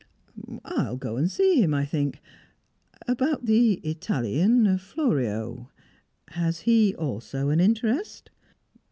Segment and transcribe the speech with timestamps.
[0.65, 2.21] "I'll go and see him, I think.
[3.07, 5.69] About the Italian, Florio.
[6.29, 8.31] Has he also an interest?"